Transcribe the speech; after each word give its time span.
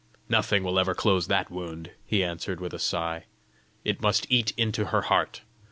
"Nothing 0.27 0.63
will 0.63 0.79
ever 0.79 0.95
close 0.95 1.27
that 1.27 1.51
wound," 1.51 1.91
he 2.07 2.23
answered, 2.23 2.59
with 2.59 2.73
a 2.73 2.79
sigh. 2.79 3.25
"It 3.85 4.01
must 4.01 4.25
eat 4.31 4.51
into 4.57 4.85
her 4.85 5.01
heart! 5.01 5.43